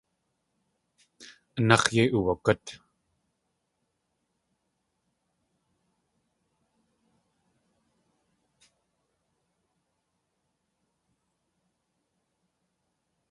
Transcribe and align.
Anax̲ 1.57 1.87
yei 1.95 2.07
uwagút. 2.17 2.65